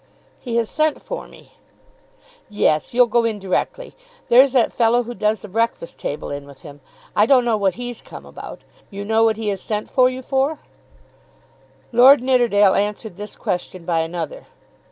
[0.39, 1.57] "He has sent for me."
[2.49, 3.93] "Yes, you'll go in directly.
[4.29, 6.81] There's that fellow who does the 'Breakfast Table' in with him.
[7.15, 8.61] I don't know what he's come about.
[8.89, 10.57] You know what he has sent for you for?"
[11.91, 14.47] Lord Nidderdale answered this question by another.